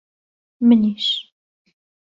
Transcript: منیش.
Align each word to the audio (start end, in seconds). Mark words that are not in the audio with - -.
منیش. 0.67 1.07